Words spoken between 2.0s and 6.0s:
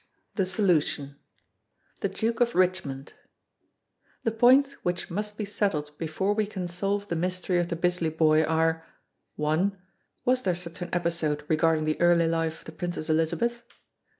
Duke of Richmond The points which must be settled